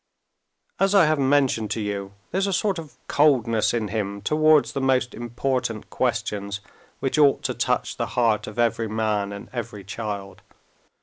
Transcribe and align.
"As 0.79 0.95
I 0.95 1.05
have 1.05 1.19
mentioned 1.19 1.69
to 1.69 1.79
you, 1.79 2.13
there's 2.31 2.47
a 2.47 2.53
sort 2.53 2.79
of 2.79 2.97
coldness 3.07 3.71
in 3.71 3.89
him 3.89 4.19
towards 4.23 4.71
the 4.73 4.81
most 4.81 5.13
important 5.13 5.91
questions 5.91 6.59
which 7.01 7.19
ought 7.19 7.43
to 7.43 7.53
touch 7.53 7.97
the 7.97 8.07
heart 8.17 8.47
of 8.47 8.57
every 8.57 8.87
man 8.87 9.31
and 9.31 9.47
every 9.53 9.83
child...." 9.83 10.41